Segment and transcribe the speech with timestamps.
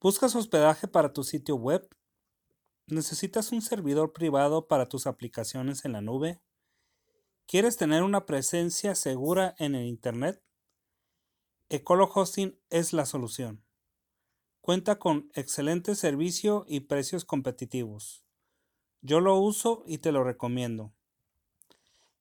[0.00, 1.88] ¿Buscas hospedaje para tu sitio web?
[2.86, 6.40] ¿Necesitas un servidor privado para tus aplicaciones en la nube?
[7.46, 10.40] ¿Quieres tener una presencia segura en el Internet?
[11.68, 13.64] Ecolo Hosting es la solución.
[14.60, 18.24] Cuenta con excelente servicio y precios competitivos.
[19.00, 20.94] Yo lo uso y te lo recomiendo.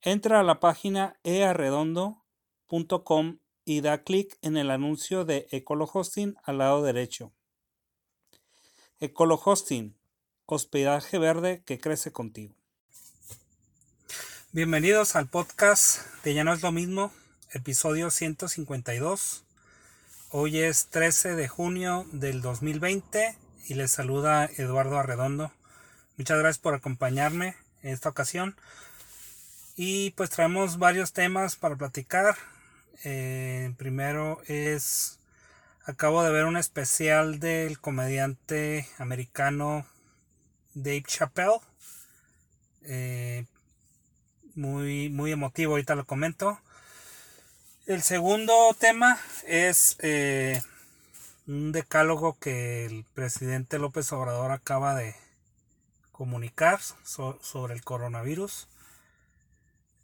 [0.02, 6.58] Entra a la página earredondo.com y da clic en el anuncio de Ecolo Hosting al
[6.58, 7.37] lado derecho.
[9.00, 9.96] Ecolo Hosting,
[10.48, 12.56] hospedaje verde que crece contigo.
[14.54, 17.14] Bienvenidos al podcast de Ya no es lo mismo,
[17.52, 19.44] episodio 152.
[20.32, 23.38] Hoy es 13 de junio del 2020
[23.68, 25.52] y les saluda Eduardo Arredondo.
[26.18, 28.56] Muchas gracias por acompañarme en esta ocasión.
[29.76, 32.36] Y pues traemos varios temas para platicar.
[33.04, 35.20] Eh, primero es
[35.88, 39.86] Acabo de ver un especial del comediante americano
[40.74, 41.62] Dave Chappelle.
[42.84, 43.46] Eh,
[44.54, 46.60] muy, muy emotivo, ahorita lo comento.
[47.86, 50.62] El segundo tema es eh,
[51.48, 55.16] un decálogo que el presidente López Obrador acaba de
[56.12, 58.68] comunicar sobre el coronavirus.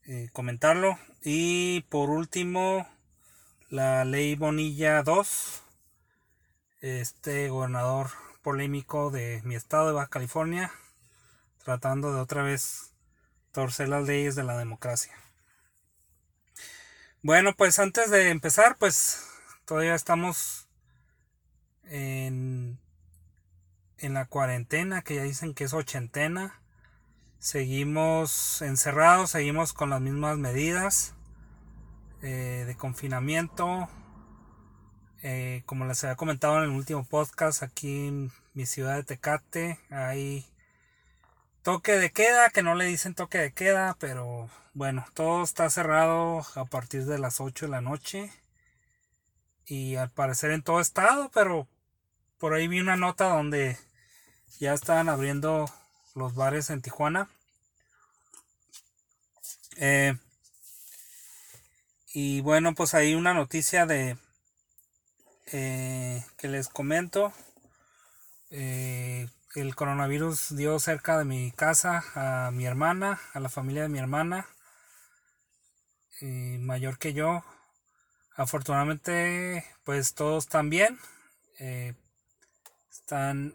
[0.05, 0.97] Eh, comentarlo.
[1.21, 2.87] Y por último,
[3.69, 5.62] la ley Bonilla 2
[6.83, 8.09] este gobernador
[8.41, 10.69] polémico de mi estado de Baja California,
[11.63, 12.93] tratando de otra vez
[13.53, 15.13] torcer las leyes de la democracia.
[17.21, 19.25] Bueno, pues antes de empezar, pues
[19.63, 20.67] todavía estamos
[21.85, 22.77] en,
[23.97, 26.59] en la cuarentena, que ya dicen que es ochentena.
[27.39, 31.13] Seguimos encerrados, seguimos con las mismas medidas
[32.21, 33.87] eh, de confinamiento,
[35.23, 39.79] eh, como les había comentado en el último podcast, aquí en mi ciudad de Tecate
[39.89, 40.45] hay
[41.61, 46.45] toque de queda, que no le dicen toque de queda, pero bueno, todo está cerrado
[46.55, 48.31] a partir de las 8 de la noche.
[49.65, 51.67] Y al parecer en todo estado, pero
[52.37, 53.77] por ahí vi una nota donde
[54.59, 55.71] ya estaban abriendo
[56.15, 57.29] los bares en Tijuana.
[59.77, 60.17] Eh,
[62.13, 64.17] y bueno, pues hay una noticia de
[65.47, 67.33] eh, que les comento.
[68.49, 73.89] Eh, el coronavirus dio cerca de mi casa a mi hermana, a la familia de
[73.89, 74.47] mi hermana,
[76.21, 77.43] eh, mayor que yo.
[78.35, 80.99] Afortunadamente, pues todos están bien.
[82.91, 83.53] están,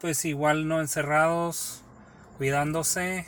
[0.00, 1.82] pues igual no encerrados,
[2.36, 3.26] cuidándose.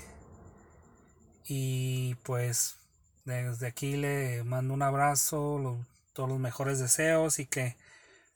[1.46, 2.76] Y pues
[3.24, 5.78] desde aquí le mando un abrazo,
[6.14, 7.76] todos los mejores deseos y que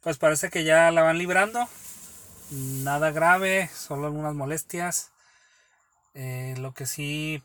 [0.02, 1.66] pues parece que ya la van librando.
[2.50, 5.10] Nada grave, solo algunas molestias.
[6.14, 7.42] Eh, lo que sí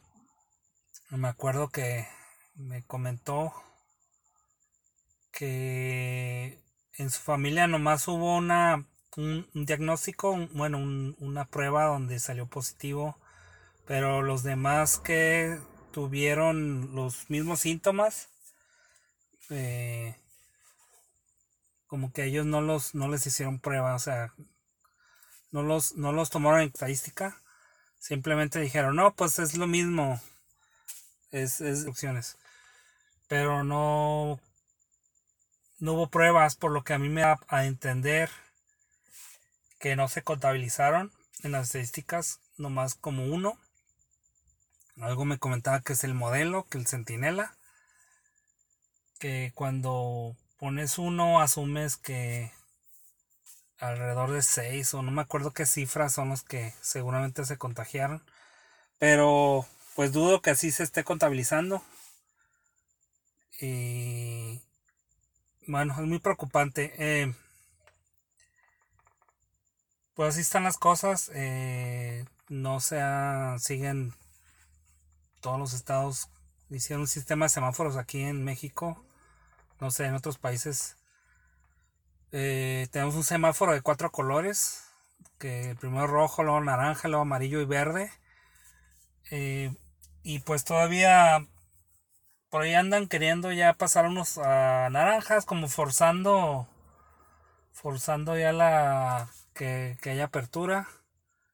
[1.09, 2.07] me acuerdo que
[2.55, 3.53] me comentó
[5.31, 6.59] que
[6.97, 8.85] en su familia nomás hubo una
[9.17, 10.79] un, diagnóstico, bueno,
[11.19, 13.17] una prueba donde salió positivo,
[13.85, 15.59] pero los demás que
[15.91, 18.29] tuvieron los mismos síntomas
[19.49, 20.15] eh,
[21.93, 24.33] como que ellos no los no les hicieron prueba, o sea,
[25.51, 27.39] no los no los tomaron en estadística,
[27.99, 30.19] simplemente dijeron, "No, pues es lo mismo."
[31.29, 32.39] Es es opciones.
[33.27, 34.39] Pero no
[35.79, 38.31] no hubo pruebas, por lo que a mí me da a entender
[39.77, 41.11] que no se contabilizaron
[41.43, 43.59] en las estadísticas, nomás como uno.
[44.99, 47.55] Algo me comentaba que es el modelo, que el centinela,
[49.19, 52.49] que cuando pones uno, asumes que
[53.79, 58.23] alrededor de seis o no me acuerdo qué cifras son los que seguramente se contagiaron.
[58.97, 61.83] Pero pues dudo que así se esté contabilizando.
[63.59, 64.61] Y
[65.67, 66.93] bueno, es muy preocupante.
[66.97, 67.35] Eh,
[70.13, 71.29] pues así están las cosas.
[71.33, 73.01] Eh, no se
[73.59, 74.13] siguen
[75.41, 76.29] todos los estados
[76.69, 79.05] hicieron un sistema de semáforos aquí en México
[79.83, 80.95] no sé, en otros países
[82.31, 84.85] eh, tenemos un semáforo de cuatro colores,
[85.37, 88.09] que primero rojo, luego naranja, luego amarillo y verde.
[89.29, 89.75] Eh,
[90.23, 91.45] y pues todavía
[92.49, 96.65] por ahí andan queriendo ya pasar unos a naranjas, como forzando,
[97.73, 100.87] forzando ya la que, haya apertura,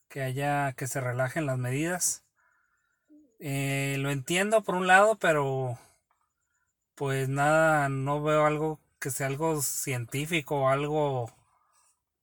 [0.07, 2.23] que haya que se relajen las medidas.
[3.39, 5.79] Eh, lo entiendo por un lado, pero
[6.99, 11.33] pues nada, no veo algo que sea algo científico, algo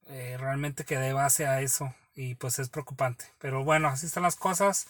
[0.08, 3.24] eh, realmente que dé base a eso y pues es preocupante.
[3.38, 4.86] Pero bueno, así están las cosas.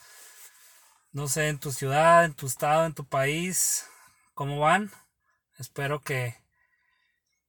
[1.12, 3.86] No sé, en tu ciudad, en tu estado, en tu país,
[4.34, 4.90] cómo van.
[5.56, 6.34] Espero que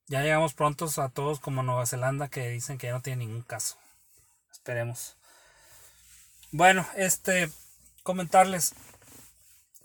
[0.06, 3.42] ya llegamos prontos a todos como Nueva Zelanda que dicen que ya no tiene ningún
[3.42, 3.78] caso.
[4.52, 5.16] Esperemos.
[6.52, 7.50] Bueno, este
[8.04, 8.74] comentarles.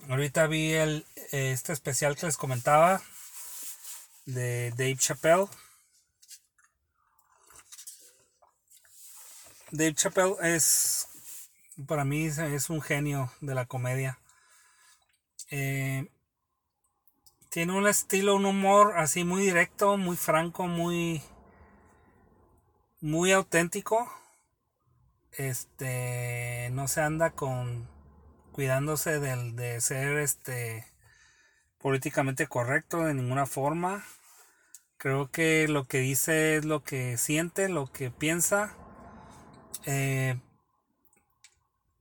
[0.10, 3.02] Ahorita vi el este especial que les comentaba
[4.26, 5.48] de Dave Chappelle.
[9.72, 11.08] Dave Chappelle es
[11.88, 14.20] para mí es un genio de la comedia.
[15.50, 16.10] Eh,
[17.50, 21.22] tiene un estilo, un humor así muy directo, muy franco, muy
[23.00, 24.12] muy auténtico.
[25.32, 27.93] Este no se anda con
[28.54, 30.88] cuidándose del, de ser este
[31.80, 34.06] políticamente correcto de ninguna forma.
[34.98, 38.78] Creo que lo que dice es lo que siente, lo que piensa.
[39.86, 40.40] Eh,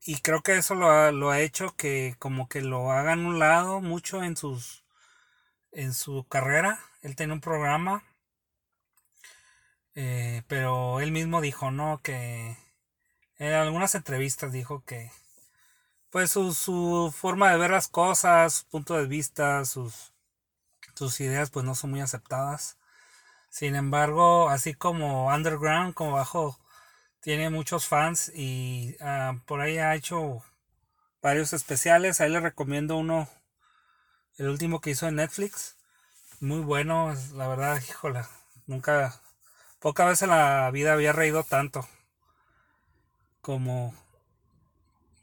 [0.05, 3.39] y creo que eso lo ha, lo ha hecho que como que lo hagan un
[3.39, 4.85] lado mucho en sus
[5.73, 6.79] en su carrera.
[7.03, 8.05] Él tiene un programa.
[9.95, 12.01] Eh, pero él mismo dijo, ¿no?
[12.03, 12.57] Que
[13.39, 15.11] en algunas entrevistas dijo que
[16.13, 20.13] pues su, su forma de ver las cosas, su punto de vista, sus,
[21.21, 22.79] ideas pues no son muy aceptadas.
[23.51, 26.59] Sin embargo, así como Underground, como bajo,
[27.21, 30.43] tiene muchos fans y ah, por ahí ha hecho
[31.23, 32.21] varios especiales.
[32.21, 33.29] Ahí le recomiendo uno
[34.39, 35.77] el último que hizo en Netflix.
[36.41, 38.29] Muy bueno, la verdad, híjola.
[38.67, 39.23] Nunca,
[39.81, 41.89] poca vez en la vida había reído tanto
[43.41, 43.95] como,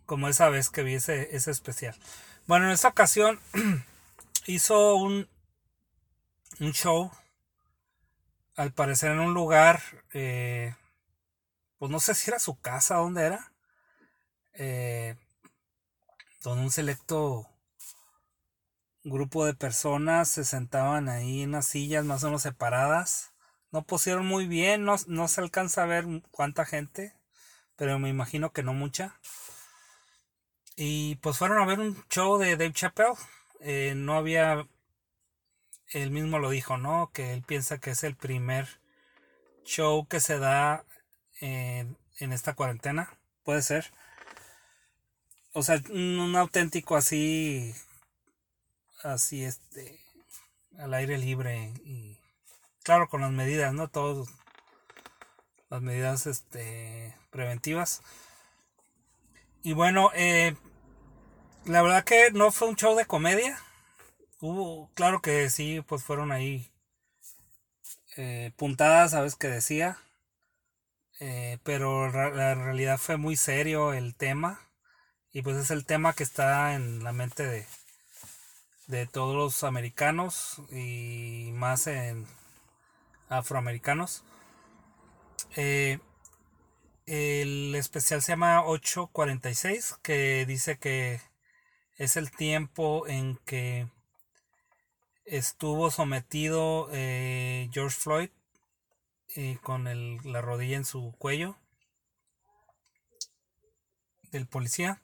[0.10, 1.96] como esa vez que vi ese, especial.
[2.48, 3.40] Bueno, en esta ocasión
[4.48, 5.30] hizo un,
[6.60, 7.12] un show,
[8.56, 9.84] al parecer en un lugar,
[10.14, 10.74] eh,
[11.78, 13.54] pues no sé si era su casa, ¿dónde era?
[14.54, 15.16] Eh,
[16.42, 17.48] donde un selecto
[19.04, 23.32] grupo de personas se sentaban ahí en unas sillas más o menos separadas.
[23.72, 27.14] No pusieron muy bien, no, no se alcanza a ver cuánta gente,
[27.76, 29.20] pero me imagino que no mucha.
[30.82, 33.16] Y pues fueron a ver un show de Dave Chappelle.
[33.60, 34.66] Eh, no había,
[35.90, 37.12] él mismo lo dijo, ¿no?
[37.14, 38.80] Que él piensa que es el primer
[39.66, 40.86] show que se da
[41.42, 41.98] en
[42.32, 43.20] esta cuarentena.
[43.44, 43.92] Puede ser.
[45.52, 47.76] O sea, un auténtico así
[49.04, 50.00] así este
[50.78, 52.20] al aire libre y
[52.84, 54.30] claro con las medidas no todos
[55.70, 58.02] las medidas este preventivas
[59.64, 60.56] y bueno eh,
[61.66, 63.60] la verdad que no fue un show de comedia.
[64.42, 66.72] Hubo claro que sí pues fueron ahí
[68.18, 69.98] eh, puntadas sabes que decía
[71.20, 74.62] eh, pero la realidad fue muy serio el tema.
[75.32, 77.66] Y pues es el tema que está en la mente de
[78.90, 82.26] de todos los americanos y más en
[83.30, 84.24] afroamericanos.
[85.56, 86.00] Eh,
[87.06, 91.22] el especial se llama 846, que dice que
[92.00, 93.88] es el tiempo en que
[95.26, 98.30] estuvo sometido eh, George Floyd
[99.36, 101.58] eh, con la rodilla en su cuello
[104.32, 105.02] del policía.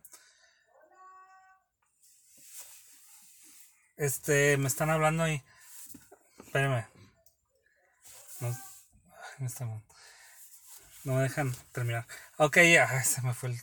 [3.97, 5.43] Este, me están hablando ahí.
[6.45, 6.85] Espérame.
[8.39, 8.57] No,
[11.03, 12.07] no me dejan terminar.
[12.37, 13.61] Ok, ya, se me fue el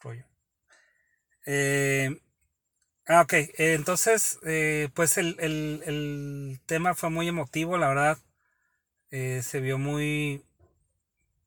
[0.00, 0.26] rollo.
[1.46, 2.20] Eh,
[3.12, 8.18] ah, ok, eh, entonces, eh, pues el, el, el, tema fue muy emotivo, la verdad.
[9.10, 10.44] Eh, se vio muy,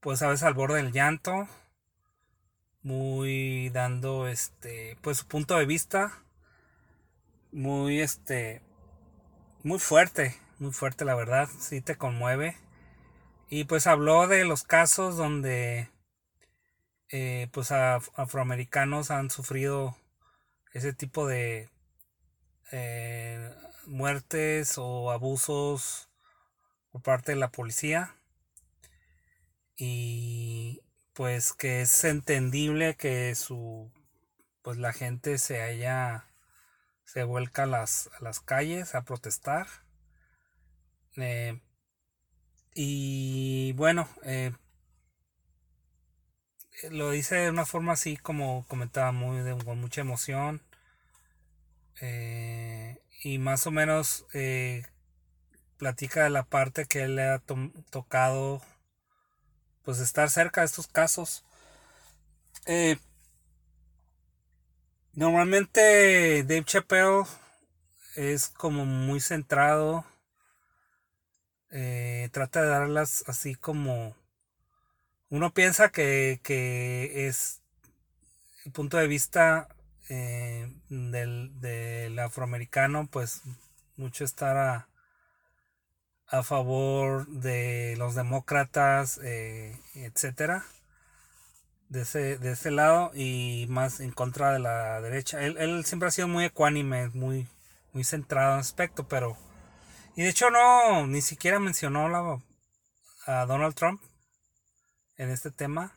[0.01, 1.47] pues a veces al borde del llanto.
[2.83, 6.21] Muy dando, este, pues su punto de vista
[7.51, 8.61] muy este
[9.63, 12.57] muy fuerte, muy fuerte la verdad, sí te conmueve.
[13.49, 15.89] Y pues habló de los casos donde
[17.51, 19.95] pues afroamericanos han sufrido
[20.75, 21.69] ese tipo de
[22.73, 23.49] eh,
[23.85, 26.09] muertes o abusos
[26.91, 28.13] por parte de la policía
[29.77, 30.81] y
[31.13, 33.89] pues que es entendible que su
[34.63, 36.25] pues la gente se haya
[37.05, 39.67] se vuelca a las, las calles a protestar.
[41.15, 41.61] Eh,
[42.73, 44.51] y bueno, eh,
[46.91, 50.61] lo dice de una forma así como comentaba, muy con mucha emoción.
[52.01, 54.25] Eh, y más o menos
[55.77, 57.41] platica de la parte que le ha
[57.89, 58.61] tocado
[59.83, 61.43] pues estar cerca de estos casos.
[62.65, 62.97] Eh,
[65.13, 67.23] normalmente Dave Chappelle
[68.15, 70.05] es como muy centrado.
[71.71, 74.15] Eh, trata de darlas así como
[75.29, 77.61] uno piensa que, que es
[78.65, 79.67] el punto de vista
[80.09, 83.41] eh, del, del, afroamericano, pues
[83.97, 84.87] mucho estar a,
[86.27, 90.65] a favor de los demócratas, eh, etcétera,
[91.89, 95.43] de ese, de ese lado y más en contra de la derecha.
[95.43, 97.47] Él, él siempre ha sido muy ecuánime, muy,
[97.93, 99.37] muy centrado en aspecto, pero
[100.15, 102.41] y de hecho no, ni siquiera mencionó
[103.25, 104.01] a Donald Trump
[105.17, 105.93] en este tema.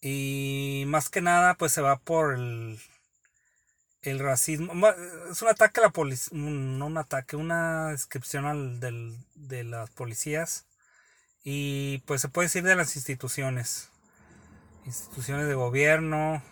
[0.00, 2.78] Y más que nada, pues se va por el,
[4.02, 4.72] el racismo.
[5.30, 9.90] Es un ataque a la policía, no un ataque, una descripción al, del, de las
[9.90, 10.66] policías.
[11.42, 13.90] Y pues se puede decir de las instituciones.
[14.84, 16.42] Instituciones de gobierno,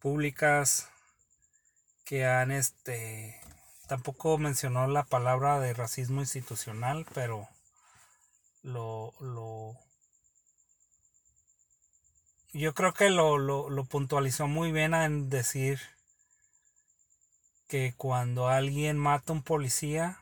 [0.00, 0.88] públicas,
[2.04, 3.40] que han este...
[3.86, 7.48] Tampoco mencionó la palabra de racismo institucional, pero
[8.66, 9.78] lo, lo
[12.52, 15.80] yo creo que lo, lo, lo, puntualizó muy bien en decir
[17.68, 20.20] que cuando alguien mata a un policía,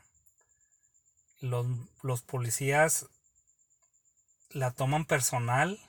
[1.39, 1.65] los,
[2.03, 3.07] los policías
[4.51, 5.79] la toman personal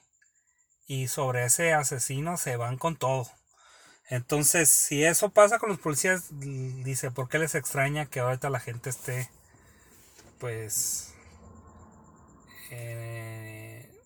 [0.87, 3.31] y sobre ese asesino se van con todo.
[4.09, 8.61] Entonces, si eso pasa con los policías, dice, ¿por qué les extraña que ahorita la
[8.61, 9.29] gente esté,
[10.39, 11.16] pues,
[12.71, 14.01] eh,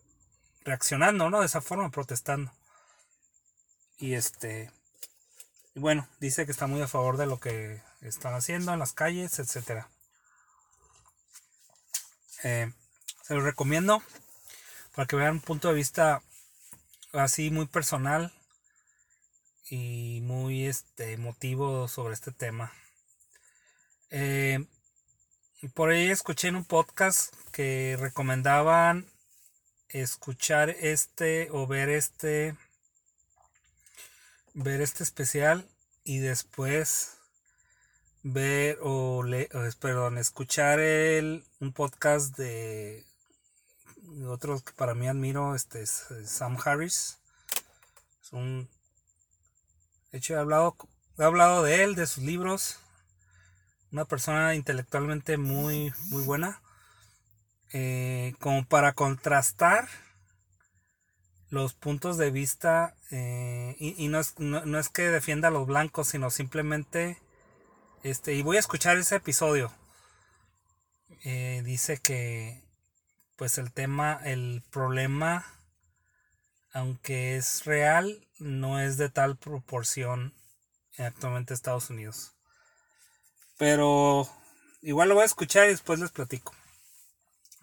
[0.65, 1.41] reaccionando, ¿no?
[1.41, 2.53] De esa forma, protestando.
[3.99, 4.71] Y este,
[5.75, 9.39] bueno, dice que está muy a favor de lo que están haciendo en las calles,
[9.39, 9.89] etcétera.
[12.43, 12.73] Eh,
[13.23, 14.03] se lo recomiendo
[14.95, 16.23] para que vean un punto de vista
[17.13, 18.33] así muy personal
[19.69, 22.73] y muy este emotivo sobre este tema.
[24.11, 24.80] Eh, y
[25.69, 29.07] por ahí escuché en un podcast que recomendaban
[29.91, 32.57] escuchar este o ver este
[34.55, 35.69] ver este especial
[36.05, 37.19] y después
[38.23, 43.05] ver o leer, perdón, escuchar el, un podcast de
[44.27, 47.19] otro que para mí admiro, este es Sam Harris.
[48.23, 48.69] Es un
[50.11, 50.77] de hecho he hablado
[51.19, 52.79] he hablado de él, de sus libros.
[53.93, 56.61] Una persona intelectualmente muy muy buena.
[57.73, 59.89] Eh, como para contrastar
[61.51, 66.09] los puntos de vista eh, y, no, es, no, es que defienda a los blancos,
[66.09, 67.19] sino simplemente,
[68.03, 69.73] este, y voy a escuchar ese episodio.
[71.25, 72.63] Eh, dice que,
[73.37, 75.45] pues el tema, el problema,
[76.73, 80.35] aunque es real, no es de tal proporción
[80.99, 82.35] actualmente en Estados Unidos.
[83.61, 84.27] Pero
[84.81, 86.55] igual lo voy a escuchar y después les platico.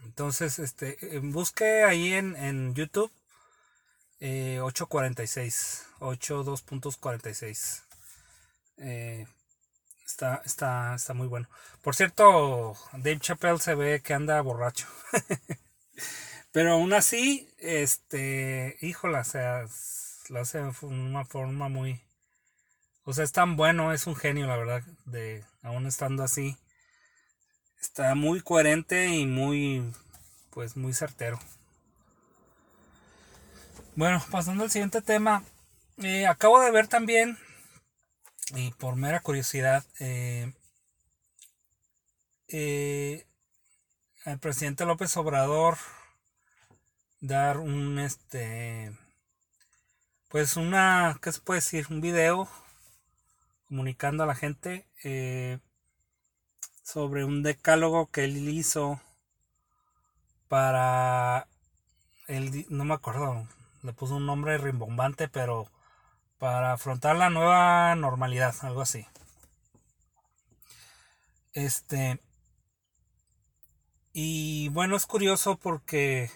[0.05, 3.11] Entonces, este, busque ahí en, en YouTube
[4.19, 5.85] eh, 8.46.
[5.99, 7.81] 8.2.46.
[8.77, 9.25] Eh,
[10.05, 11.49] está, está, está muy bueno.
[11.81, 14.85] Por cierto, Dave Chappelle se ve que anda borracho.
[16.51, 19.65] Pero aún así, este, híjola, o sea,
[20.29, 22.06] lo hace de una forma muy...
[23.09, 26.57] O sea, es tan bueno, es un genio, la verdad, de aún estando así.
[27.79, 29.93] Está muy coherente y muy,
[30.49, 31.39] pues, muy certero.
[33.95, 35.41] Bueno, pasando al siguiente tema.
[35.99, 37.37] Eh, acabo de ver también,
[38.53, 40.51] y por mera curiosidad, eh,
[42.49, 43.25] eh,
[44.25, 45.77] al presidente López Obrador
[47.21, 48.91] dar un este
[50.27, 52.49] pues una qué se puede decir un video
[53.67, 54.87] comunicando a la gente
[56.83, 59.01] sobre un decálogo que él hizo
[60.47, 61.47] para
[62.27, 63.47] el no me acuerdo
[63.83, 65.69] le puso un nombre rimbombante, pero
[66.37, 69.05] para afrontar la nueva normalidad, algo así.
[71.53, 72.19] Este.
[74.13, 76.31] Y bueno, es curioso porque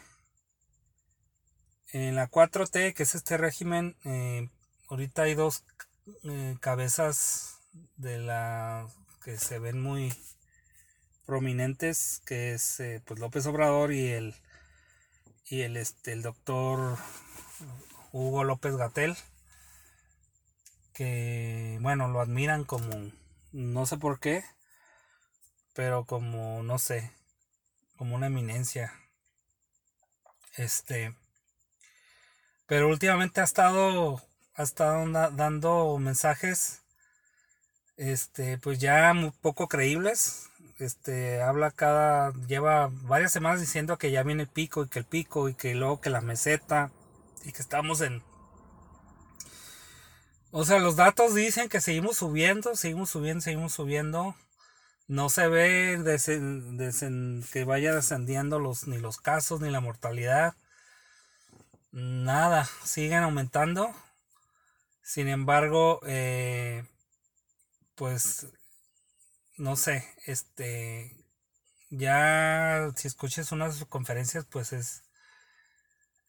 [1.91, 4.49] en la 4T, que es este régimen, eh,
[4.89, 5.63] ahorita hay dos
[6.23, 7.59] eh, cabezas
[7.97, 8.87] de la
[9.23, 10.13] que se ven muy
[11.25, 14.35] prominentes, que es eh, pues López Obrador y el
[15.45, 16.97] y el este el doctor
[18.11, 19.15] Hugo López Gatel,
[20.93, 22.89] que bueno, lo admiran como,
[23.51, 24.43] no sé por qué,
[25.73, 27.11] pero como, no sé,
[27.97, 28.93] como una eminencia.
[30.55, 31.15] Este.
[32.65, 34.21] Pero últimamente ha estado.
[34.55, 36.81] Ha estado dando mensajes.
[37.97, 38.57] Este.
[38.57, 40.49] Pues ya muy poco creíbles.
[40.79, 41.41] Este.
[41.41, 42.33] Habla cada.
[42.47, 45.75] Lleva varias semanas diciendo que ya viene el pico y que el pico y que
[45.75, 46.91] luego que la meseta.
[47.43, 48.23] Y que estamos en.
[50.51, 54.35] O sea, los datos dicen que seguimos subiendo, seguimos subiendo, seguimos subiendo
[55.11, 56.01] no se ve
[57.51, 60.55] que vaya descendiendo los, ni los casos ni la mortalidad.
[61.91, 63.93] Nada, siguen aumentando.
[65.03, 66.83] Sin embargo, eh,
[67.95, 68.47] pues
[69.57, 71.15] no sé, este
[71.91, 75.03] ya si escuchas unas conferencias, pues es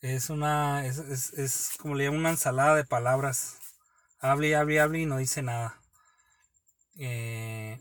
[0.02, 3.56] es una es, es, es como le llaman una ensalada de palabras.
[4.20, 5.80] Hable hable y hable y no dice nada.
[6.98, 7.78] Eh,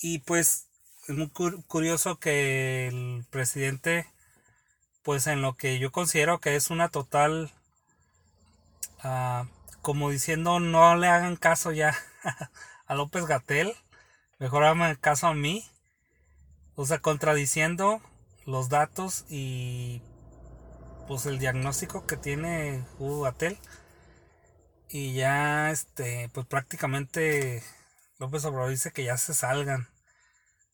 [0.00, 0.68] y pues
[1.08, 4.06] es muy curioso que el presidente,
[5.02, 7.52] pues en lo que yo considero que es una total,
[9.02, 9.46] ah,
[9.82, 11.96] como diciendo no le hagan caso ya
[12.86, 13.74] a López Gatel,
[14.38, 15.64] mejor hagan caso a mí,
[16.74, 18.00] o sea, contradiciendo
[18.46, 20.02] los datos y
[21.08, 23.58] pues el diagnóstico que tiene Hugo Gatel
[24.88, 27.62] y ya este pues prácticamente
[28.18, 29.88] López Obrador dice que ya se salgan,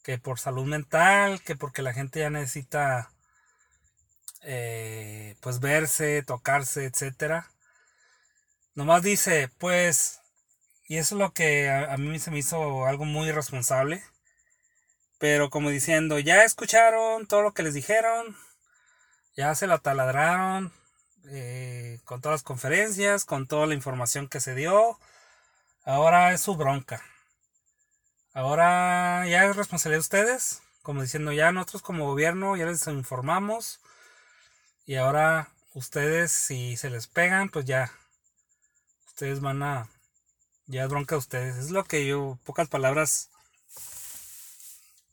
[0.03, 3.11] que por salud mental, que porque la gente ya necesita
[4.43, 7.51] eh, pues verse, tocarse, etcétera.
[8.75, 10.21] Nomás dice, pues,
[10.89, 14.03] y eso es lo que a, mí se me hizo algo muy irresponsable.
[15.19, 18.37] Pero como diciendo, ya escucharon todo lo que les dijeron,
[19.37, 20.73] ya se la taladraron
[21.27, 24.99] eh, con todas las conferencias, con toda la información que se dio.
[25.85, 27.03] Ahora es su bronca.
[28.35, 33.81] Ahora ya es responsabilidad de ustedes, como diciendo ya nosotros como gobierno ya les informamos
[34.87, 37.93] y ahora ustedes si se les pegan pues ya
[39.13, 39.89] ustedes van a
[40.67, 41.57] ya bronca de ustedes.
[41.57, 43.31] Es lo que yo pocas palabras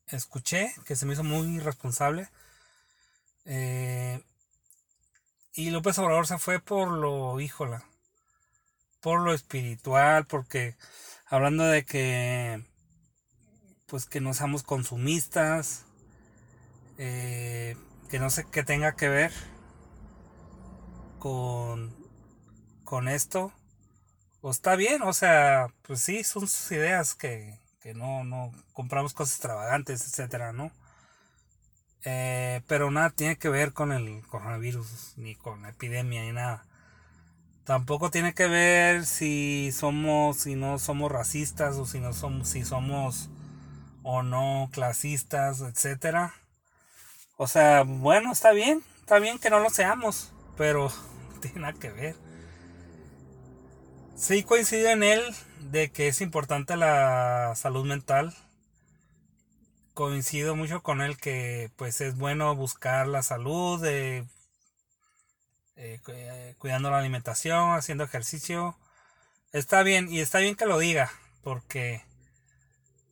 [0.08, 2.30] escuché que se me hizo muy irresponsable.
[3.46, 4.24] Eh,
[5.54, 7.84] y López Obrador se fue por lo, híjola,
[9.02, 10.78] por lo espiritual, porque
[11.26, 12.64] hablando de que
[13.88, 15.86] pues que no seamos consumistas,
[16.98, 17.76] eh,
[18.10, 19.34] que no sé qué tenga que ver
[21.18, 21.96] con,
[22.84, 23.52] con esto.
[24.42, 29.14] O está bien, o sea, pues sí, son sus ideas que, que no, no compramos
[29.14, 30.72] cosas extravagantes, etcétera, ¿no?
[32.06, 36.66] Eh, pero nada tiene que ver con el coronavirus, ni con la epidemia, ni nada.
[37.66, 42.66] Tampoco tiene que ver si somos, si no somos racistas o si no somos, si
[42.66, 43.30] somos
[44.04, 46.34] o no clasistas, etcétera.
[47.38, 50.92] O sea, bueno, está bien, está bien que no lo seamos, pero
[51.42, 52.29] tiene nada que ver.
[54.20, 55.22] Sí coincido en él
[55.72, 58.36] de que es importante la salud mental.
[59.94, 64.26] Coincido mucho con él que pues es bueno buscar la salud, de,
[65.78, 68.78] eh, eh, cuidando la alimentación, haciendo ejercicio.
[69.54, 72.04] Está bien, y está bien que lo diga, porque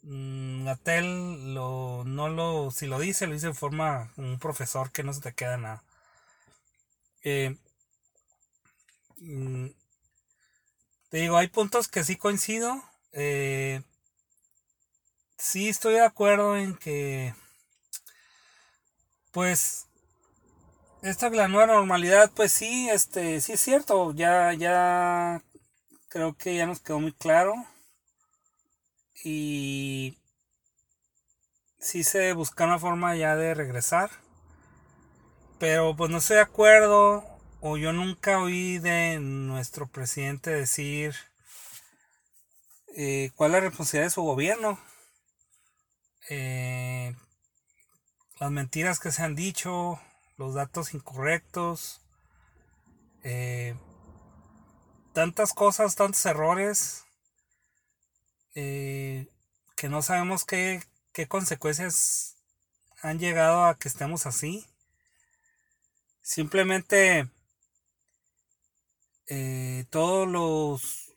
[0.04, 5.04] Natel mm, lo, no lo, si lo dice, lo dice en forma un profesor que
[5.04, 5.84] no se te queda nada.
[7.24, 7.56] Eh,
[9.20, 9.68] mm,
[11.10, 12.84] te digo, hay puntos que sí coincido.
[13.14, 13.82] Eh,
[15.38, 17.34] sí estoy de acuerdo en que,
[19.32, 19.88] pues,
[21.02, 24.14] esta la nueva normalidad, pues sí, este, sí es cierto.
[24.14, 25.42] Ya, ya,
[26.10, 27.54] creo que ya nos quedó muy claro
[29.24, 30.18] y
[31.80, 34.10] sí se busca una forma ya de regresar.
[35.60, 41.16] Pero pues no estoy de acuerdo o yo nunca oí de nuestro presidente decir
[42.96, 44.80] eh, cuál es la responsabilidad de su gobierno.
[46.30, 47.16] Eh,
[48.40, 50.00] las mentiras que se han dicho,
[50.38, 52.02] los datos incorrectos,
[53.24, 53.76] eh,
[55.14, 57.04] tantas cosas, tantos errores
[58.54, 60.82] que no sabemos qué,
[61.14, 62.38] qué consecuencias
[63.04, 64.66] han llegado a que estemos así.
[66.24, 67.30] Simplemente
[69.28, 71.14] eh, todos los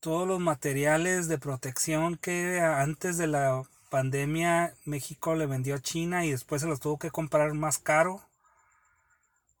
[0.00, 6.24] todos los materiales de protección que antes de la pandemia México le vendió a China
[6.24, 8.22] y después se los tuvo que comprar más caro.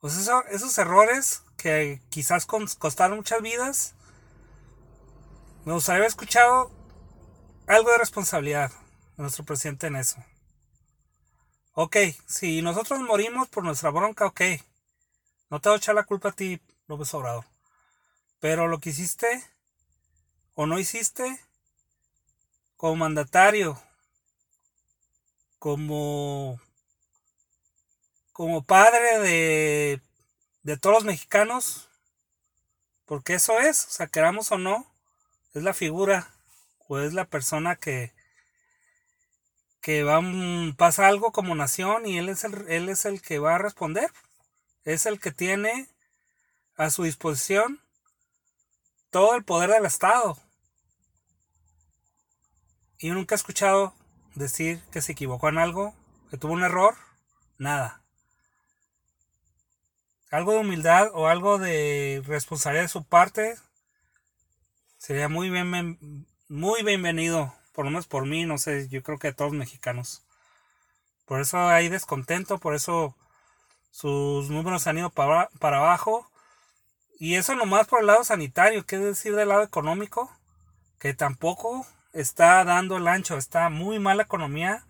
[0.00, 3.94] Pues eso, esos errores que quizás costaron muchas vidas,
[5.66, 6.70] me gustaría escuchado
[7.66, 8.70] algo de responsabilidad
[9.16, 10.16] de nuestro presidente en eso.
[11.74, 11.96] Ok,
[12.26, 14.40] si nosotros morimos por nuestra bronca, ok.
[15.50, 17.49] No te voy a echar la culpa a ti, López Obrador.
[18.40, 19.44] Pero lo que hiciste
[20.54, 21.38] o no hiciste
[22.76, 23.80] como mandatario,
[25.58, 26.58] como
[28.32, 30.00] como padre de
[30.62, 31.88] de todos los mexicanos,
[33.04, 34.86] porque eso es, o sea, queramos o no,
[35.54, 36.30] es la figura
[36.88, 38.12] o es la persona que
[39.82, 40.20] que va
[40.76, 44.10] pasa algo como nación y él es el él es el que va a responder.
[44.84, 45.88] Es el que tiene
[46.76, 47.80] a su disposición
[49.10, 50.38] todo el poder del Estado.
[52.98, 53.94] Y nunca he escuchado
[54.34, 55.94] decir que se equivocó en algo,
[56.30, 56.94] que tuvo un error,
[57.58, 58.02] nada.
[60.30, 63.56] Algo de humildad o algo de responsabilidad de su parte
[64.98, 69.28] sería muy bien muy bienvenido, por lo menos por mí, no sé, yo creo que
[69.28, 70.22] a todos los mexicanos.
[71.24, 73.16] Por eso hay descontento, por eso
[73.90, 76.29] sus números han ido para abajo.
[77.20, 80.34] Y eso nomás por el lado sanitario, ¿qué decir del lado económico?
[80.98, 84.86] Que tampoco está dando el ancho, está muy mala economía.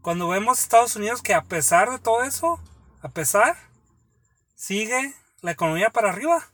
[0.00, 2.58] Cuando vemos Estados Unidos que a pesar de todo eso,
[3.02, 3.58] a pesar,
[4.54, 6.48] sigue la economía para arriba.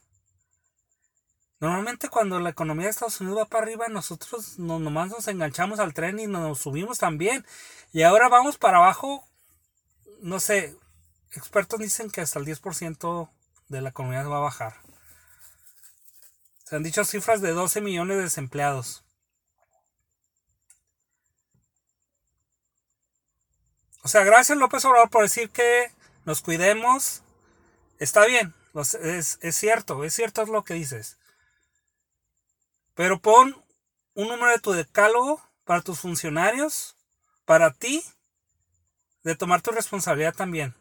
[1.60, 5.78] Normalmente cuando la economía de Estados Unidos va para arriba, nosotros no, nomás nos enganchamos
[5.78, 7.46] al tren y nos subimos también.
[7.92, 9.24] Y ahora vamos para abajo,
[10.20, 10.76] no sé,
[11.30, 13.30] expertos dicen que hasta el 10%
[13.68, 14.74] de la economía va a bajar.
[16.64, 19.04] Se han dicho cifras de 12 millones de desempleados.
[24.02, 25.92] O sea, gracias López Obrador por decir que
[26.24, 27.22] nos cuidemos.
[27.98, 28.54] Está bien,
[29.02, 31.18] es, es cierto, es cierto es lo que dices.
[32.94, 33.64] Pero pon
[34.14, 36.96] un número de tu decálogo para tus funcionarios,
[37.44, 38.02] para ti,
[39.22, 40.74] de tomar tu responsabilidad también.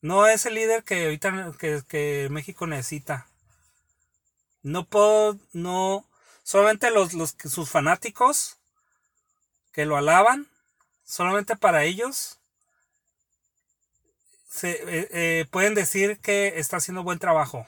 [0.00, 3.26] No es el líder que ahorita que, México necesita.
[4.62, 6.04] No puedo, no,
[6.42, 8.58] solamente los, los sus fanáticos
[9.72, 10.48] que lo alaban,
[11.04, 12.38] solamente para ellos
[14.48, 17.66] se, eh, eh, pueden decir que está haciendo buen trabajo.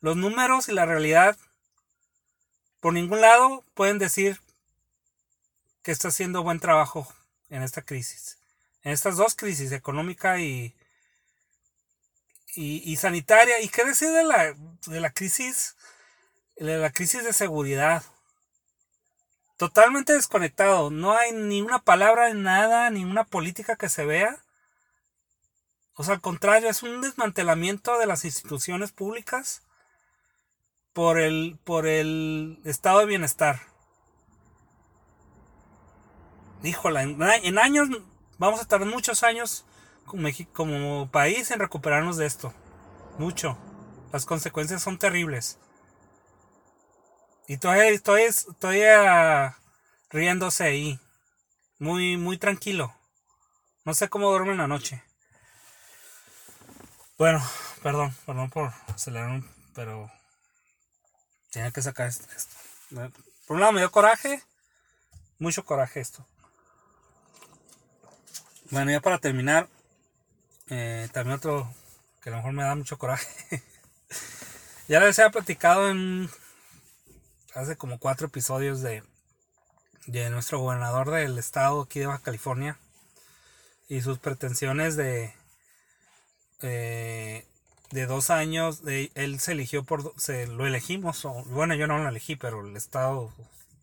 [0.00, 1.38] Los números y la realidad,
[2.80, 4.40] por ningún lado, pueden decir
[5.82, 7.06] que está haciendo buen trabajo
[7.48, 8.38] en esta crisis.
[8.82, 10.74] En estas dos crisis, económica y,
[12.56, 13.60] y, sanitaria.
[13.60, 14.54] ¿Y qué decir de la,
[14.86, 15.76] de la crisis?
[16.56, 18.02] De la crisis de seguridad.
[19.56, 20.90] Totalmente desconectado.
[20.90, 24.44] No hay ni una palabra, nada, ni una política que se vea
[25.96, 29.62] o sea, al contrario, es un desmantelamiento de las instituciones públicas
[30.92, 33.60] por el, por el estado de bienestar.
[36.64, 37.88] Híjola, en, años,
[38.38, 39.64] vamos a tardar muchos años
[40.04, 42.52] como, país en recuperarnos de esto.
[43.18, 43.58] Mucho.
[44.12, 45.58] Las consecuencias son terribles.
[47.48, 48.80] Y todavía estoy, estoy
[50.10, 51.00] riéndose ahí.
[51.78, 52.94] Muy, muy tranquilo.
[53.84, 55.02] No sé cómo duerme en la noche.
[57.18, 57.42] Bueno,
[57.82, 59.42] perdón, perdón por acelerar,
[59.74, 60.10] pero
[61.52, 62.26] tenía que sacar esto.
[63.46, 64.42] Por un lado me dio coraje,
[65.38, 66.26] mucho coraje esto.
[68.70, 69.68] Bueno, ya para terminar,
[70.68, 71.72] eh, también otro
[72.22, 73.62] que a lo mejor me da mucho coraje.
[74.88, 76.28] ya les he platicado en
[77.54, 79.02] hace como cuatro episodios de,
[80.06, 82.78] de nuestro gobernador del estado aquí de Baja California
[83.88, 85.32] y sus pretensiones de
[86.62, 87.46] eh,
[87.94, 92.34] de dos años, él se eligió por, se lo elegimos, bueno, yo no lo elegí,
[92.34, 93.32] pero el Estado,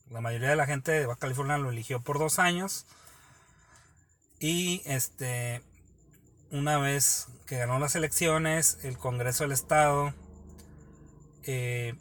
[0.10, 2.86] la mayoría de la gente de Baja California lo eligió por dos años.
[4.39, 5.62] Y este,
[6.52, 10.14] una vez que ganó las elecciones, el Congreso del Estado
[11.44, 11.96] eh,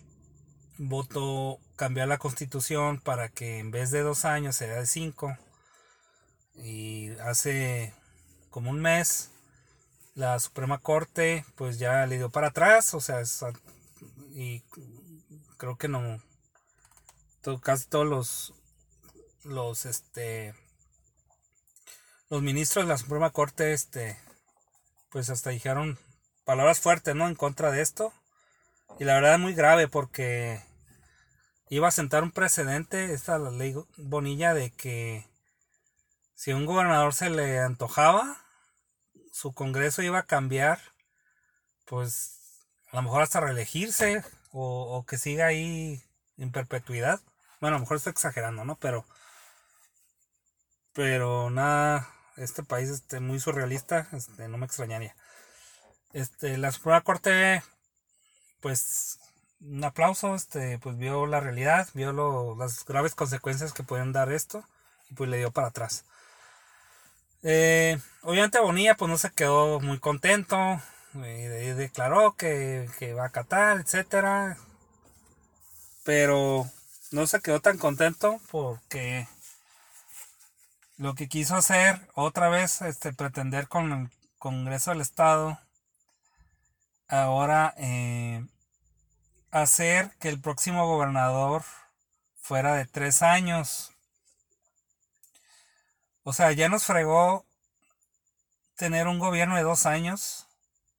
[0.79, 5.37] votó cambiar la constitución para que en vez de dos años sea de cinco.
[6.55, 7.95] Y hace
[8.51, 9.31] como un mes
[10.15, 13.23] la Suprema Corte pues ya le dio para atrás, o sea,
[14.33, 14.63] y
[15.57, 16.21] creo que no,
[17.63, 18.55] casi todos los,
[19.45, 20.55] los, este,
[22.29, 24.19] los ministros de la Suprema Corte, este,
[25.11, 25.99] pues hasta dijeron
[26.44, 27.29] palabras fuertes, ¿no?
[27.29, 28.12] En contra de esto.
[28.99, 30.62] Y la verdad es muy grave porque
[31.68, 35.27] iba a sentar un precedente, esta ley Bonilla, de que
[36.35, 38.38] si a un gobernador se le antojaba,
[39.33, 40.81] su Congreso iba a cambiar,
[41.87, 42.40] pues
[42.92, 46.03] a lo mejor hasta reelegirse o, que siga ahí
[46.38, 47.20] en perpetuidad.
[47.61, 48.77] Bueno, a lo mejor estoy exagerando, ¿no?
[48.77, 49.05] Pero.
[50.92, 52.09] Pero nada.
[52.37, 54.09] Este país este, muy surrealista.
[54.12, 55.14] Este, no me extrañaría.
[56.12, 57.62] Este, la Suprema Corte.
[58.61, 59.19] Pues.
[59.61, 60.35] Un aplauso.
[60.35, 60.79] Este.
[60.79, 61.88] Pues vio la realidad.
[61.95, 64.64] Vio las graves consecuencias que pueden dar esto.
[65.11, 66.05] Y pues le dio para atrás.
[67.43, 70.57] Eh, obviamente Bonilla pues no se quedó muy contento.
[71.14, 74.57] Eh, declaró que, que va a acatar, etcétera
[76.05, 76.69] pero
[77.12, 79.29] no se quedó tan contento porque
[81.01, 85.59] lo que quiso hacer otra vez, este, pretender con el Congreso del Estado,
[87.09, 88.45] ahora eh,
[89.51, 91.63] hacer que el próximo gobernador
[92.43, 93.93] fuera de tres años.
[96.23, 97.47] O sea, ya nos fregó
[98.77, 100.49] tener un gobierno de dos años.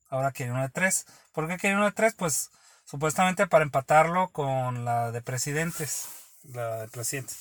[0.10, 1.06] Ahora quiere uno de tres.
[1.32, 2.16] ¿Por qué quiere uno de tres?
[2.16, 2.50] Pues
[2.86, 6.08] supuestamente para empatarlo con la de presidentes,
[6.44, 7.38] la de presidentes.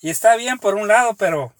[0.00, 1.52] Y está bien por un lado, pero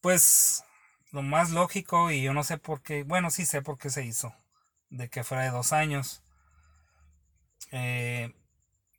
[0.00, 0.64] pues
[1.12, 4.04] lo más lógico y yo no sé por qué, bueno, sí sé por qué se
[4.04, 4.34] hizo,
[4.90, 6.22] de que fuera de dos años.
[7.72, 8.34] Eh,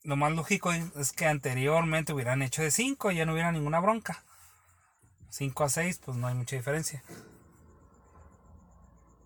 [0.03, 3.79] lo más lógico es que anteriormente hubieran hecho de cinco y ya no hubiera ninguna
[3.79, 4.23] bronca.
[5.29, 7.03] Cinco a seis, pues no hay mucha diferencia.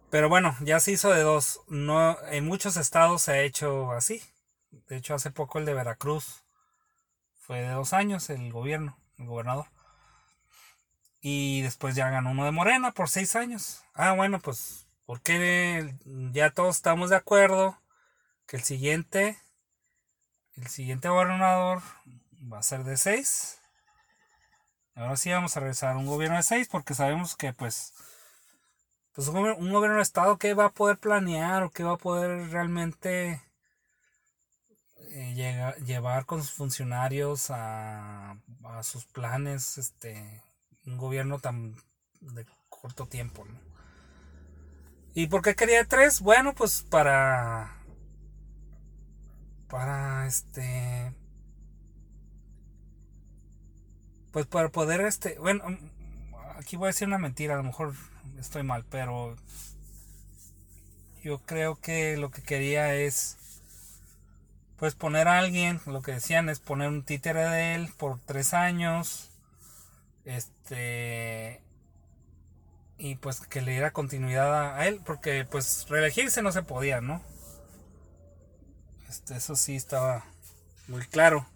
[0.09, 1.61] Pero bueno, ya se hizo de dos.
[1.67, 4.21] No, en muchos estados se ha hecho así.
[4.71, 6.43] De hecho, hace poco el de Veracruz
[7.37, 9.67] fue de dos años el gobierno, el gobernador.
[11.21, 13.83] Y después ya ganó uno de Morena por seis años.
[13.93, 15.95] Ah, bueno, pues, porque
[16.33, 17.79] ya todos estamos de acuerdo
[18.47, 19.37] que el siguiente,
[20.55, 21.81] el siguiente gobernador
[22.51, 23.59] va a ser de seis.
[24.95, 27.93] Ahora sí vamos a regresar un gobierno de seis porque sabemos que pues
[29.13, 32.49] pues un, gobierno de Estado que va a poder planear o que va a poder
[32.49, 33.41] realmente
[35.09, 40.41] eh, llevar con sus funcionarios a, a, sus planes, este,
[40.85, 41.75] un gobierno tan
[42.21, 43.59] de corto tiempo, ¿no?
[45.13, 46.21] ¿Y por qué quería tres?
[46.21, 47.75] Bueno, pues para,
[49.67, 51.13] para este,
[54.31, 55.63] pues para poder, este, bueno,
[56.55, 57.93] aquí voy a decir una mentira, a lo mejor
[58.39, 59.35] estoy mal, pero
[61.23, 63.37] yo creo que lo que quería es
[64.77, 68.53] pues poner a alguien, lo que decían es poner un títere de él por tres
[68.53, 69.30] años,
[70.25, 71.61] este
[72.97, 77.23] y pues que le diera continuidad a, él, porque pues reelegirse no se podía, ¿no?
[79.09, 80.23] Este, eso sí estaba
[80.87, 81.47] muy claro.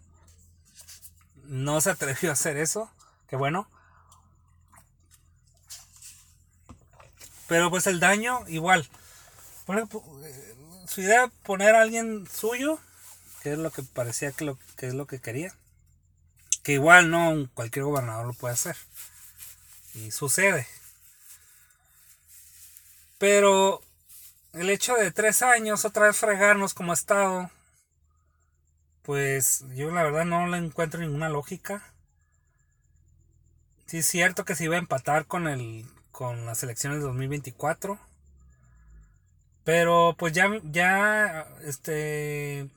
[1.44, 2.90] No se atrevió a hacer eso,
[3.28, 3.68] que bueno.
[7.48, 8.90] Pero pues el daño, igual.
[9.68, 10.56] Eh,
[10.88, 12.80] su idea poner a alguien suyo,
[13.44, 15.54] que es lo que parecía que, lo, que es lo que quería.
[16.66, 18.76] Que igual no cualquier gobernador lo puede hacer.
[19.94, 20.68] Y sucede.
[23.18, 23.82] Pero
[24.52, 27.50] el hecho de tres años otra vez fregarnos como Estado,
[29.04, 31.84] pues yo la verdad no le encuentro ninguna lógica.
[33.86, 38.00] Sí es cierto que se iba a empatar con el con las elecciones de 2024.
[39.64, 42.70] Pero pues ya, ya, este,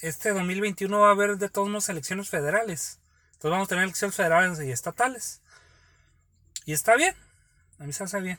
[0.00, 3.00] este 2021 va a haber de todos modos elecciones federales.
[3.32, 5.40] Entonces vamos a tener elecciones federales y estatales.
[6.64, 7.14] Y está bien.
[7.78, 8.38] A mí se hace bien.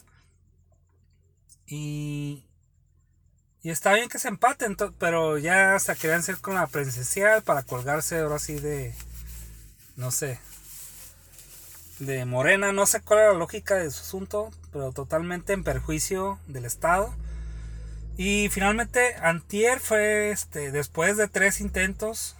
[1.65, 2.45] Y,
[3.61, 7.63] y está bien que se empaten, pero ya hasta querían ser con la presidencial para
[7.63, 8.93] colgarse ahora sí de,
[9.95, 10.39] no sé,
[11.99, 12.71] de Morena.
[12.71, 17.13] No sé cuál era la lógica de su asunto, pero totalmente en perjuicio del Estado.
[18.21, 22.35] Y finalmente, Antier fue este, después de tres intentos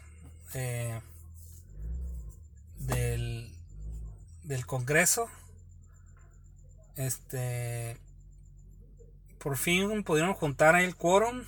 [0.53, 0.99] eh,
[2.79, 3.55] del,
[4.43, 5.29] del Congreso.
[6.97, 7.97] Este
[9.37, 11.45] por fin pudieron juntar el quórum,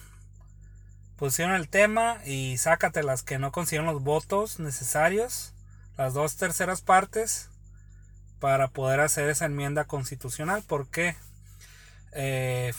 [1.17, 5.51] pusieron el tema y sácate las que no consiguieron los votos necesarios,
[5.97, 7.49] las dos terceras partes
[8.39, 10.63] para poder hacer esa enmienda constitucional.
[10.65, 11.17] porque
[12.13, 12.71] eh,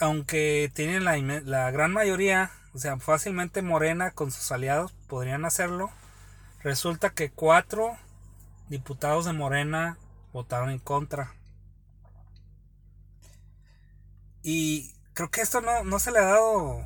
[0.00, 5.90] aunque tienen la, gran mayoría, o sea, fácilmente Morena con sus aliados podrían hacerlo,
[6.62, 7.96] resulta que cuatro
[8.68, 9.98] diputados de Morena
[10.32, 11.34] votaron en contra.
[14.42, 16.84] Y creo que esto no, no se le ha dado,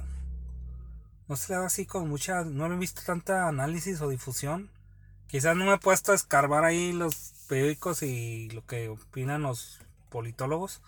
[1.28, 4.70] no se le ha dado así con mucha, no he visto tanta análisis o difusión.
[5.26, 9.80] Quizás no me he puesto a escarbar ahí los periódicos y lo que opinan los
[10.08, 10.80] politólogos.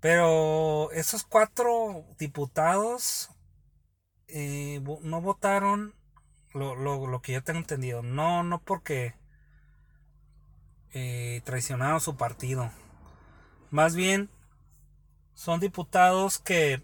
[0.00, 3.30] Pero esos cuatro diputados
[4.28, 5.94] eh, no votaron
[6.54, 8.02] lo, lo, que yo tengo entendido.
[8.02, 9.14] No, no porque
[10.92, 12.70] eh, traicionaron su partido.
[13.70, 14.30] Más bien
[15.34, 16.82] son diputados que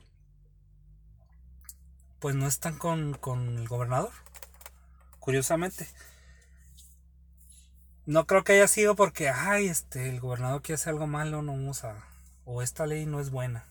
[2.19, 4.13] pues no están con, con el gobernador.
[5.21, 5.89] Curiosamente.
[8.07, 11.53] No creo que haya sido porque, ay, este, el gobernador quiere hacer algo malo, no
[11.53, 12.07] vamos a,
[12.45, 13.67] o esta ley no es buena.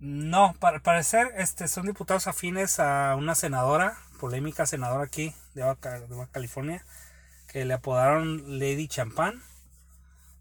[0.00, 6.02] No, para parecer, este, son diputados afines a una senadora, polémica senadora aquí de Baja,
[6.30, 6.84] California,
[7.48, 9.42] que le apodaron Lady Champán.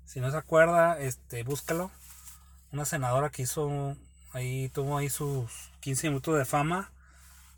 [0.05, 1.91] Si no se acuerda, este, búscalo.
[2.71, 3.95] Una senadora que hizo,
[4.33, 6.91] ahí tuvo ahí sus 15 minutos de fama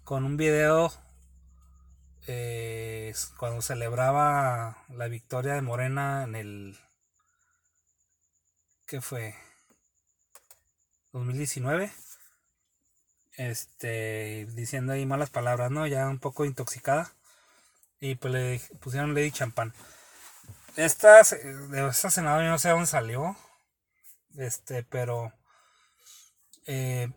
[0.04, 0.92] con un video
[2.28, 6.80] eh, cuando celebraba la victoria de Morena en el...
[8.86, 9.36] ¿Qué fue?
[11.20, 11.92] 2019.
[13.38, 15.88] Este, diciendo ahí malas palabras, ¿no?
[15.88, 17.14] Ya un poco intoxicada.
[18.00, 19.74] Y pues le pusieron Lady Champán.
[20.76, 23.36] Esta, de esta senadora yo no sé dónde salió.
[24.38, 25.34] Este, pero...
[26.68, 27.12] Eh,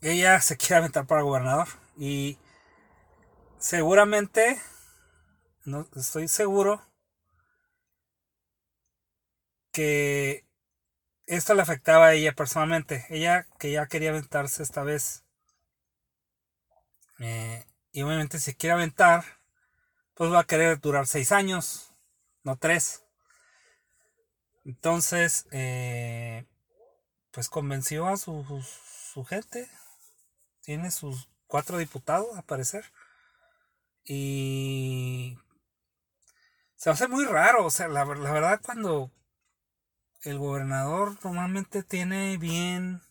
[0.00, 1.68] ella se quiere aventar para gobernador.
[1.96, 2.38] Y
[3.58, 4.60] seguramente,
[5.64, 6.82] no estoy seguro
[9.72, 10.44] que
[11.26, 13.06] esto le afectaba a ella personalmente.
[13.10, 15.24] Ella que ya quería aventarse esta vez.
[17.18, 19.24] Eh, y obviamente si quiere aventar,
[20.14, 21.92] pues va a querer durar seis años,
[22.42, 23.04] no tres.
[24.64, 26.46] Entonces, eh,
[27.30, 28.44] pues convenció a su,
[29.12, 29.68] su gente.
[30.62, 32.84] Tiene sus cuatro diputados, a parecer.
[34.04, 35.38] Y
[36.76, 39.10] se hace muy raro, o sea, la, la verdad cuando
[40.24, 43.02] el gobernador normalmente tiene bien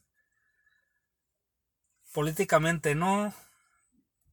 [2.13, 3.33] políticamente, ¿no?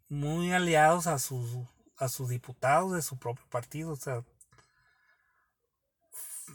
[0.08, 1.56] Muy aliados a sus,
[1.96, 4.24] a sus diputados de su propio partido, o sea,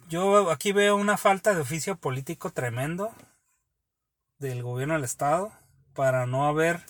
[0.09, 3.11] yo aquí veo una falta de oficio político tremendo
[4.39, 5.51] del gobierno del estado
[5.93, 6.81] para no haber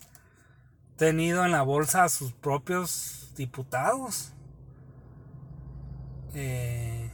[0.97, 4.33] tenido en la bolsa a sus propios diputados.
[6.33, 7.04] Eh,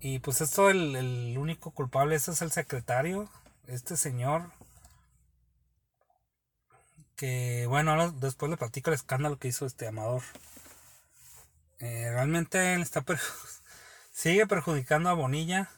[0.00, 3.28] y pues esto el, el único culpable, este es el secretario,
[3.66, 4.50] este señor.
[7.16, 10.22] Que bueno, después le platico el escándalo que hizo este Amador.
[11.80, 13.04] Eh, realmente él está
[14.12, 15.70] sigue perjudicando a Bonilla.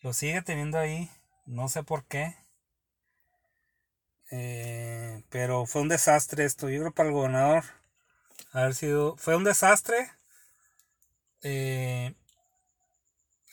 [0.00, 1.10] Lo sigue teniendo ahí.
[1.46, 2.36] No sé por qué.
[4.30, 6.68] Eh, pero fue un desastre esto.
[6.68, 7.64] Yo creo para el gobernador
[8.52, 9.16] haber sido.
[9.16, 10.10] Fue un desastre.
[11.42, 12.14] Eh,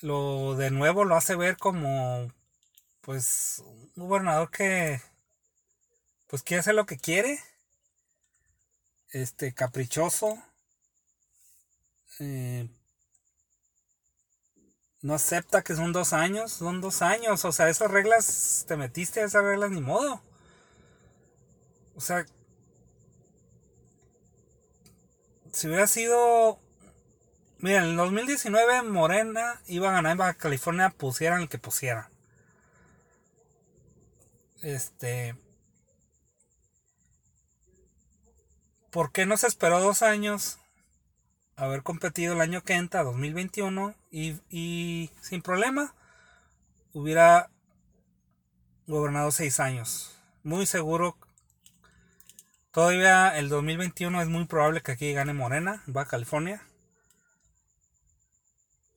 [0.01, 2.31] lo de nuevo lo hace ver como.
[3.01, 3.63] Pues
[3.95, 5.01] un gobernador que.
[6.27, 7.39] Pues quiere hacer lo que quiere.
[9.09, 10.41] Este, caprichoso.
[12.19, 12.69] Eh,
[15.01, 19.21] no acepta que son dos años, son dos años, o sea, esas reglas, te metiste
[19.21, 20.21] a esas reglas ni modo.
[21.95, 22.25] O sea,
[25.51, 26.59] si hubiera sido.
[27.61, 32.09] Mira, en el 2019 Morena iba a ganar en Baja California, pusieran el que pusiera.
[34.61, 35.35] Este.
[38.89, 40.59] ¿Por qué no se esperó dos años?
[41.55, 45.93] Haber competido el año que entra, 2021, y, y sin problema
[46.93, 47.49] hubiera
[48.87, 50.17] gobernado seis años.
[50.43, 51.15] Muy seguro
[52.71, 56.61] Todavía el 2021 es muy probable que aquí gane Morena, va a California.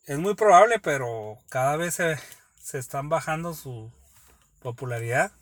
[0.06, 2.18] Es muy probable, pero cada vez se,
[2.60, 3.90] se están bajando su
[4.60, 5.32] popularidad.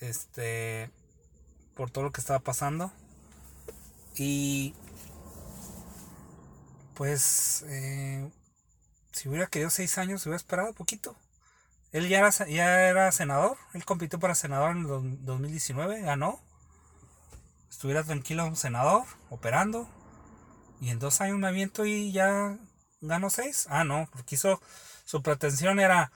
[0.00, 0.90] Este,
[1.74, 2.92] por todo lo que estaba pasando.
[4.16, 4.74] Y
[6.94, 8.30] pues, eh,
[9.12, 11.16] si hubiera querido seis años, hubiera esperado poquito.
[11.92, 16.40] Él ya era, ya era senador, él compitió para senador en el 2019, ganó
[17.70, 19.88] estuviera tranquilo senador, operando,
[20.82, 22.58] y en dos años me aviento y ya
[23.00, 23.66] ganó seis.
[23.70, 24.60] Ah, no, porque hizo,
[25.04, 26.12] su pretensión era,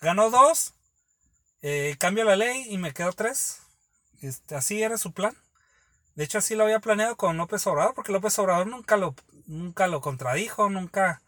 [0.00, 0.74] ganó dos,
[1.62, 3.60] eh, cambio la ley y me quedo tres.
[4.22, 5.36] Este, así era su plan.
[6.14, 9.14] De hecho, así lo había planeado con López Obrador, porque López Obrador nunca lo,
[9.46, 11.22] nunca lo contradijo, nunca,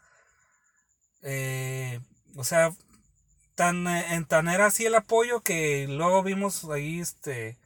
[1.21, 1.99] eh,
[2.35, 2.71] o sea,
[3.55, 7.57] tan, eh, en tan era así el apoyo que luego vimos ahí, este,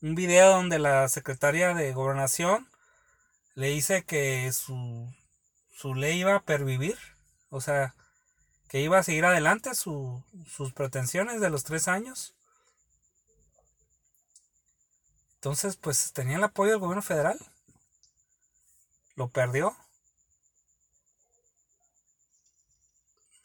[0.00, 2.68] un video donde la secretaria de gobernación
[3.54, 5.12] le dice que su,
[5.82, 6.96] su ley iba a pervivir,
[7.50, 7.96] o sea,
[8.68, 12.34] que iba a seguir adelante sus pretensiones de los tres años.
[15.34, 17.36] Entonces, pues tenía el apoyo del gobierno federal.
[19.16, 19.76] Lo perdió.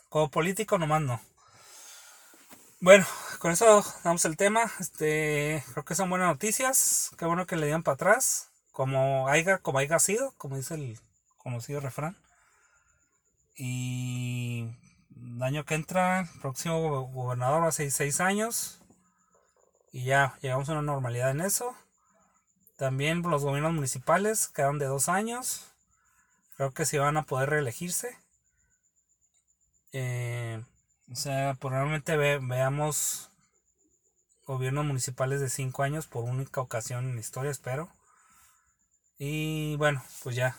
[0.10, 1.20] Como político nomás no.
[2.82, 3.08] Bueno,
[3.40, 4.72] con eso damos el tema.
[4.80, 7.10] Este, creo que son buenas noticias.
[7.18, 8.52] Qué bueno que le dieron para atrás.
[8.72, 11.00] Como haya, como haya sido, como dice el
[11.40, 12.16] conocido refrán.
[13.58, 14.70] Y
[15.16, 18.80] el año que entra, el próximo gobernador va a ser seis años.
[19.92, 21.76] Y ya llegamos a una normalidad en eso.
[22.78, 25.74] También los gobiernos municipales quedan de dos años.
[26.56, 28.18] Creo que sí van a poder reelegirse.
[29.92, 30.64] Eh,
[31.12, 33.32] o sea, probablemente veamos
[34.46, 37.90] gobiernos municipales de cinco años por única ocasión en la historia, espero.
[39.18, 40.56] Y bueno, pues ya.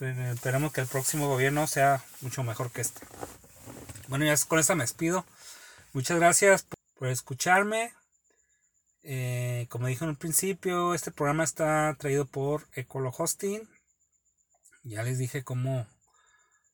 [0.00, 3.00] Esperemos que el próximo gobierno sea mucho mejor que este.
[4.06, 5.26] Bueno, ya con esta me despido.
[5.92, 7.92] Muchas gracias por escucharme.
[9.02, 13.68] Eh, como dije en un principio, este programa está traído por Ecolo Hosting.
[14.84, 15.88] Ya les dije cómo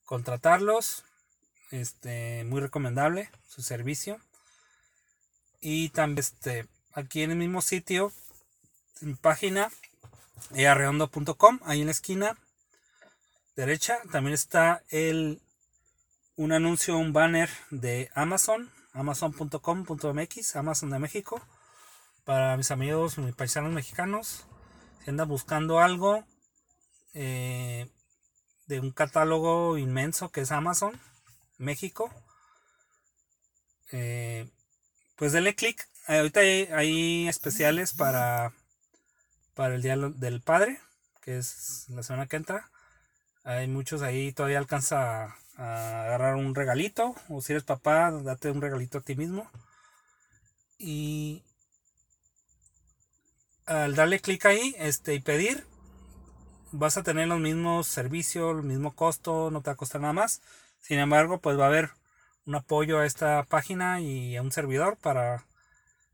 [0.05, 1.05] contratarlos.
[1.71, 4.19] Este, muy recomendable su servicio.
[5.63, 8.13] Y también este, aquí en el mismo sitio,
[9.01, 9.71] en mi página,
[10.55, 12.37] earredondo.com, ahí en la esquina
[13.57, 15.41] derecha, también está el
[16.37, 21.41] un anuncio, un banner de Amazon, amazon.com.mx, Amazon de México,
[22.25, 24.47] para mis amigos, mis paisanos mexicanos,
[25.05, 26.25] si andan buscando algo
[27.13, 27.89] eh,
[28.67, 31.01] de un catálogo inmenso que es Amazon
[31.59, 32.11] México,
[33.93, 34.51] eh,
[35.17, 35.89] pues denle clic.
[36.07, 38.53] Ahorita hay, especiales para,
[39.55, 40.81] para el Día del Padre,
[41.23, 42.71] que es la semana que entra.
[43.45, 47.15] Hay muchos ahí, todavía alcanza a, agarrar un regalito.
[47.29, 49.51] O si eres papá, date un regalito a ti mismo.
[50.79, 51.43] Y
[53.67, 55.67] al darle clic ahí este, y pedir,
[56.73, 60.15] vas a tener los mismos servicios, el mismo costo, no te va a costar nada
[60.15, 60.41] más.
[60.81, 61.91] Sin embargo, pues va a haber
[62.47, 65.47] un apoyo a esta página y a un servidor para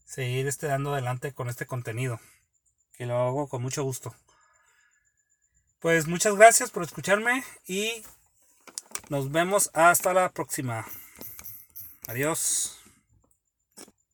[0.05, 2.20] seguir este, dando adelante con este contenido.
[2.97, 4.14] Que lo hago con mucho gusto.
[5.81, 8.05] Pues muchas gracias por escucharme y
[9.09, 10.87] nos vemos hasta la próxima.
[12.07, 12.80] Adiós.